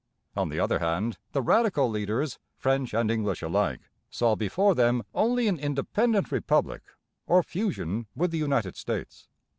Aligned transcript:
On 0.35 0.49
the 0.49 0.59
other 0.59 0.79
hand, 0.79 1.19
the 1.31 1.43
Radical 1.43 1.87
leaders, 1.87 2.39
French 2.55 2.91
and 2.91 3.11
English 3.11 3.43
alike, 3.43 3.81
saw 4.09 4.33
before 4.35 4.73
them 4.73 5.03
only 5.13 5.47
an 5.47 5.59
independent 5.59 6.31
republic, 6.31 6.81
or 7.27 7.43
fusion 7.43 8.07
with 8.15 8.31
the 8.31 8.39
United 8.39 8.75
States. 8.75 9.27